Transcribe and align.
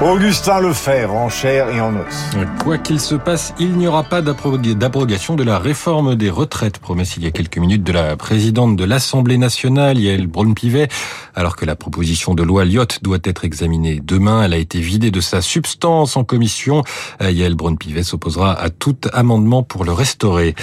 Augustin 0.00 0.60
Lefebvre 0.60 1.12
en 1.12 1.28
chair 1.28 1.70
et 1.70 1.80
en 1.80 1.92
os. 1.96 2.36
Quoi 2.62 2.78
qu'il 2.78 3.00
se 3.00 3.16
passe, 3.16 3.52
il 3.58 3.72
n'y 3.72 3.88
aura 3.88 4.04
pas 4.04 4.22
d'abrogation 4.22 5.34
de 5.34 5.42
la 5.42 5.58
réforme 5.58 6.14
des 6.14 6.30
retraites, 6.30 6.78
promesse 6.78 7.16
il 7.16 7.24
y 7.24 7.26
a 7.26 7.32
quelques 7.32 7.58
minutes 7.58 7.82
de 7.82 7.90
la 7.90 8.16
présidente 8.16 8.76
de 8.76 8.84
l'Assemblée 8.84 9.38
nationale, 9.38 9.98
Yael 9.98 10.28
Braun-Pivet. 10.28 10.86
Alors 11.34 11.56
que 11.56 11.64
la 11.64 11.74
proposition 11.74 12.34
de 12.34 12.44
loi 12.44 12.64
Lyotte 12.64 13.02
doit 13.02 13.18
être 13.24 13.44
examinée 13.44 14.00
demain, 14.00 14.44
elle 14.44 14.54
a 14.54 14.58
été 14.58 14.78
vidée 14.80 15.10
de 15.10 15.20
sa 15.20 15.42
substance 15.42 16.16
en 16.16 16.22
commission. 16.22 16.84
Yael 17.20 17.56
Braun-Pivet 17.56 18.04
s'opposera 18.04 18.52
à 18.52 18.70
tout 18.70 18.98
amendement 19.12 19.64
pour 19.64 19.84
le 19.84 19.92
restaurer. 19.92 20.54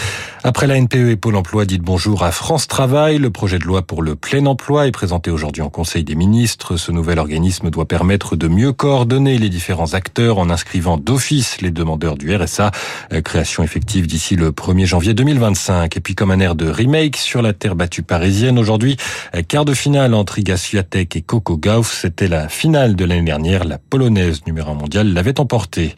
Après 0.46 0.66
la 0.66 0.80
NPE 0.80 1.10
et 1.10 1.16
Pôle 1.18 1.36
emploi, 1.36 1.66
dites 1.66 1.82
bonjour 1.82 2.24
à 2.24 2.32
France 2.32 2.68
Travail. 2.68 3.18
Le 3.18 3.32
projet 3.32 3.60
de 3.60 3.66
loi 3.66 3.82
pour 3.82 4.02
le 4.02 4.16
plein 4.16 4.46
emploi 4.46 4.88
est 4.88 4.92
présenté 4.92 5.30
aujourd'hui 5.30 5.62
en 5.62 5.70
Conseil 5.70 6.06
des 6.06 6.16
ministres. 6.16 6.78
Ce 6.78 6.94
nouvel 6.94 7.20
organisme 7.20 7.70
doit 7.70 7.86
permettre 7.86 8.38
de 8.38 8.48
mieux 8.48 8.72
coordonner 8.72 9.25
les 9.26 9.50
différents 9.50 9.94
acteurs 9.94 10.38
en 10.38 10.50
inscrivant 10.50 10.98
d'office 10.98 11.60
les 11.62 11.72
demandeurs 11.72 12.16
du 12.16 12.34
RSA. 12.36 12.72
Euh, 13.12 13.22
création 13.22 13.64
effective 13.64 14.06
d'ici 14.08 14.36
le 14.36 14.52
1er 14.52 14.86
janvier 14.86 15.14
2025. 15.14 15.98
Et 15.98 16.00
puis 16.00 16.14
comme 16.14 16.32
un 16.32 16.40
air 16.40 16.56
de 16.56 16.70
remake 16.70 17.18
sur 17.18 17.42
la 17.42 17.54
terre 17.54 17.76
battue 17.76 18.04
parisienne, 18.04 18.60
aujourd'hui, 18.60 18.98
euh, 19.36 19.42
quart 19.42 19.66
de 19.66 19.74
finale 19.74 20.14
entre 20.14 20.38
Iga 20.40 20.58
Swiatek 20.58 21.16
et 21.16 21.22
Coco 21.22 21.58
Gauff. 21.58 21.92
C'était 21.92 22.28
la 22.28 22.48
finale 22.48 22.96
de 22.96 23.04
l'année 23.04 23.24
dernière. 23.24 23.64
La 23.64 23.80
polonaise 23.80 24.42
numéro 24.46 24.72
1 24.72 24.76
mondiale 24.76 25.12
l'avait 25.12 25.40
emporté. 25.40 25.96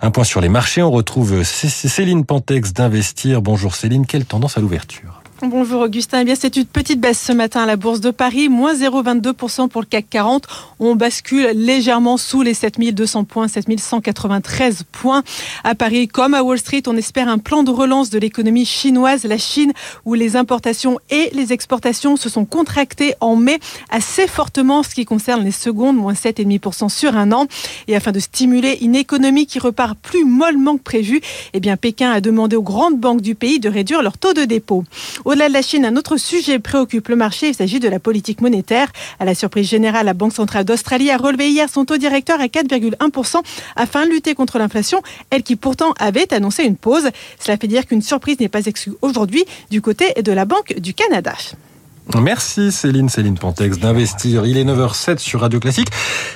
Un 0.00 0.10
point 0.10 0.24
sur 0.24 0.40
les 0.40 0.48
marchés. 0.48 0.82
On 0.82 0.90
retrouve 0.90 1.44
Céline 1.44 2.24
Pantex 2.24 2.72
d'Investir. 2.72 3.42
Bonjour 3.42 3.74
Céline. 3.74 4.06
Quelle 4.06 4.24
tendance 4.24 4.56
à 4.56 4.60
l'ouverture? 4.60 5.19
Bonjour 5.42 5.80
Augustin. 5.80 6.20
Eh 6.20 6.24
bien, 6.24 6.34
c'est 6.34 6.56
une 6.56 6.66
petite 6.66 7.00
baisse 7.00 7.18
ce 7.18 7.32
matin 7.32 7.62
à 7.62 7.66
la 7.66 7.76
Bourse 7.76 8.00
de 8.00 8.10
Paris, 8.10 8.50
moins 8.50 8.74
0,22% 8.74 9.68
pour 9.68 9.80
le 9.80 9.86
CAC 9.86 10.10
40. 10.10 10.46
On 10.80 10.96
bascule 10.96 11.52
légèrement 11.54 12.18
sous 12.18 12.42
les 12.42 12.52
7200 12.52 13.24
points, 13.24 13.48
7193 13.48 14.84
points. 14.92 15.22
À 15.64 15.74
Paris, 15.74 16.08
comme 16.08 16.34
à 16.34 16.42
Wall 16.42 16.58
Street, 16.58 16.82
on 16.86 16.96
espère 16.96 17.26
un 17.26 17.38
plan 17.38 17.62
de 17.62 17.70
relance 17.70 18.10
de 18.10 18.18
l'économie 18.18 18.66
chinoise, 18.66 19.24
la 19.24 19.38
Chine, 19.38 19.72
où 20.04 20.12
les 20.12 20.36
importations 20.36 20.98
et 21.08 21.30
les 21.32 21.54
exportations 21.54 22.16
se 22.16 22.28
sont 22.28 22.44
contractées 22.44 23.14
en 23.20 23.34
mai 23.34 23.60
assez 23.88 24.26
fortement, 24.26 24.82
ce 24.82 24.94
qui 24.94 25.06
concerne 25.06 25.42
les 25.42 25.52
secondes, 25.52 25.96
moins 25.96 26.12
7,5% 26.12 26.90
sur 26.90 27.16
un 27.16 27.32
an. 27.32 27.46
Et 27.88 27.96
afin 27.96 28.12
de 28.12 28.20
stimuler 28.20 28.76
une 28.82 28.94
économie 28.94 29.46
qui 29.46 29.58
repart 29.58 29.98
plus 29.98 30.26
mollement 30.26 30.76
que 30.76 30.82
prévu, 30.82 31.22
eh 31.54 31.60
bien, 31.60 31.78
Pékin 31.78 32.10
a 32.10 32.20
demandé 32.20 32.56
aux 32.56 32.62
grandes 32.62 32.98
banques 32.98 33.22
du 33.22 33.34
pays 33.34 33.58
de 33.58 33.70
réduire 33.70 34.02
leur 34.02 34.18
taux 34.18 34.34
de 34.34 34.44
dépôt. 34.44 34.84
Au-delà 35.30 35.46
de 35.46 35.52
la 35.52 35.62
Chine, 35.62 35.84
un 35.84 35.94
autre 35.94 36.16
sujet 36.16 36.58
préoccupe 36.58 37.06
le 37.06 37.14
marché. 37.14 37.50
Il 37.50 37.54
s'agit 37.54 37.78
de 37.78 37.88
la 37.88 38.00
politique 38.00 38.40
monétaire. 38.40 38.88
À 39.20 39.24
la 39.24 39.36
surprise 39.36 39.68
générale, 39.68 40.06
la 40.06 40.12
Banque 40.12 40.32
centrale 40.32 40.64
d'Australie 40.64 41.08
a 41.12 41.16
relevé 41.16 41.50
hier 41.50 41.68
son 41.68 41.84
taux 41.84 41.98
directeur 41.98 42.40
à 42.40 42.46
4,1% 42.46 43.36
afin 43.76 44.06
de 44.06 44.10
lutter 44.10 44.34
contre 44.34 44.58
l'inflation, 44.58 45.00
elle 45.30 45.44
qui 45.44 45.54
pourtant 45.54 45.94
avait 46.00 46.34
annoncé 46.34 46.64
une 46.64 46.74
pause. 46.74 47.10
Cela 47.38 47.56
fait 47.58 47.68
dire 47.68 47.86
qu'une 47.86 48.02
surprise 48.02 48.40
n'est 48.40 48.48
pas 48.48 48.66
exclue 48.66 48.94
aujourd'hui 49.02 49.44
du 49.70 49.80
côté 49.80 50.20
de 50.20 50.32
la 50.32 50.46
Banque 50.46 50.74
du 50.80 50.94
Canada. 50.94 51.36
Merci 52.20 52.72
Céline, 52.72 53.08
Céline 53.08 53.38
Pantex 53.38 53.78
d'investir. 53.78 54.44
Il 54.44 54.58
est 54.58 54.64
9h07 54.64 55.18
sur 55.18 55.40
Radio 55.40 55.60
Classique 55.60 55.88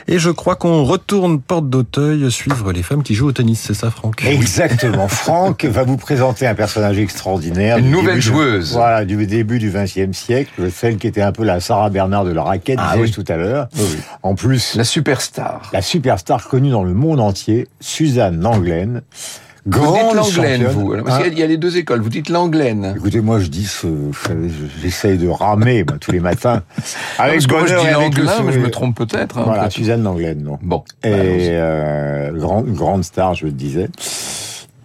et 0.06 0.18
je 0.18 0.30
crois 0.30 0.56
qu'on 0.56 0.84
retourne 0.84 1.40
porte 1.40 1.68
d'Auteuil 1.68 2.30
suivre 2.30 2.72
les 2.72 2.82
femmes 2.82 3.02
qui 3.02 3.14
jouent 3.14 3.28
au 3.28 3.32
tennis, 3.32 3.60
c'est 3.60 3.74
ça 3.74 3.90
Franck? 3.90 4.24
Exactement. 4.24 5.08
Franck 5.08 5.64
va 5.64 5.82
vous 5.82 5.96
présenter 5.96 6.46
un 6.46 6.54
personnage 6.54 6.98
extraordinaire. 6.98 7.78
Une 7.78 7.90
nouvelle 7.90 8.20
joueuse. 8.20 8.72
voilà, 8.72 9.04
du 9.04 9.26
début 9.26 9.58
du 9.58 9.70
XXe 9.70 10.16
siècle, 10.16 10.70
celle 10.70 10.96
qui 10.96 11.06
était 11.06 11.22
un 11.22 11.32
peu 11.32 11.44
la 11.44 11.60
Sarah 11.60 11.90
Bernard 11.90 12.24
de 12.24 12.32
la 12.32 12.42
raquette, 12.42 12.78
ah, 12.80 12.94
oui. 12.98 13.10
tout 13.10 13.24
à 13.28 13.36
l'heure. 13.36 13.68
En 14.22 14.34
plus, 14.34 14.76
la 14.76 14.84
superstar. 14.84 15.70
La 15.72 15.82
superstar 15.82 16.48
connue 16.48 16.70
dans 16.70 16.84
le 16.84 16.94
monde 16.94 17.20
entier, 17.20 17.68
Suzanne 17.80 18.40
Langlaine. 18.40 19.02
Grand 19.66 20.12
l'anglaine, 20.12 20.64
vous. 20.64 20.94
parce 21.04 21.22
qu'il 21.22 21.38
y 21.38 21.42
a 21.42 21.46
les 21.46 21.56
deux 21.56 21.78
écoles. 21.78 22.02
Vous 22.02 22.10
dites 22.10 22.28
l'anglaine. 22.28 22.94
Écoutez, 22.96 23.20
moi, 23.20 23.40
je 23.40 23.46
dis, 23.46 23.66
j'essaye 24.82 25.16
de 25.16 25.28
ramer 25.28 25.84
tous 26.00 26.12
les 26.12 26.20
matins. 26.20 26.62
Avec 27.18 27.46
bonheur 27.48 27.66
je 27.66 27.86
dis 27.86 27.92
l'anglaine, 27.92 28.44
mais 28.44 28.52
je 28.52 28.58
me 28.58 28.70
trompe 28.70 28.96
peut-être. 28.96 29.38
Hein, 29.38 29.44
voilà, 29.46 29.70
Suzanne 29.70 30.02
Langlaine, 30.02 30.42
non? 30.42 30.58
Bon. 30.62 30.84
Et 31.02 31.48
euh, 31.50 32.32
grande, 32.32 32.72
grande 32.72 33.04
star, 33.04 33.34
je 33.34 33.46
le 33.46 33.52
disais. 33.52 33.88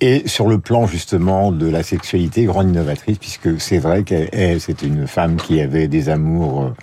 Et 0.02 0.28
sur 0.28 0.48
le 0.48 0.60
plan 0.60 0.88
justement 0.88 1.52
de 1.52 1.68
la 1.68 1.84
sexualité, 1.84 2.46
grande 2.46 2.70
innovatrice, 2.70 3.18
puisque 3.18 3.60
c'est 3.60 3.80
vrai 3.80 4.04
qu'elle, 4.04 4.62
c'est 4.62 4.82
une 4.82 5.08
femme 5.08 5.36
qui 5.36 5.60
avait 5.60 5.88
des 5.88 6.08
amours 6.10 6.74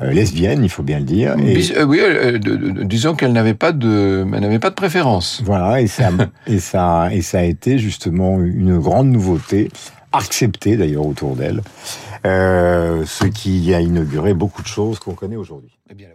euh, 0.00 0.10
lesbiennes, 0.10 0.62
il 0.62 0.68
faut 0.68 0.82
bien 0.82 0.98
le 0.98 1.04
dire. 1.04 1.36
Et... 1.38 1.76
Euh, 1.76 1.84
oui, 1.84 2.00
euh, 2.00 2.38
disons 2.84 3.14
qu'elle 3.14 3.32
n'avait 3.32 3.54
pas 3.54 3.72
de, 3.72 4.26
elle 4.32 4.40
n'avait 4.40 4.58
pas 4.58 4.70
de 4.70 4.74
préférence. 4.74 5.42
Voilà, 5.44 5.80
et 5.80 5.86
ça, 5.86 6.10
et 6.46 6.58
ça, 6.58 7.08
et 7.12 7.22
ça 7.22 7.40
a 7.40 7.42
été 7.42 7.78
justement 7.78 8.40
une 8.40 8.78
grande 8.78 9.08
nouveauté, 9.08 9.70
acceptée 10.12 10.76
d'ailleurs 10.76 11.06
autour 11.06 11.36
d'elle, 11.36 11.60
euh, 12.24 13.04
ce 13.04 13.26
qui 13.26 13.74
a 13.74 13.80
inauguré 13.80 14.32
beaucoup 14.32 14.62
de 14.62 14.66
choses 14.66 14.98
qu'on 14.98 15.14
connaît 15.14 15.36
aujourd'hui. 15.36 15.78
Eh 15.90 15.94
bien, 15.94 16.08